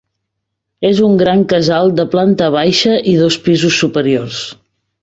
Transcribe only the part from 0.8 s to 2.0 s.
És un gran casal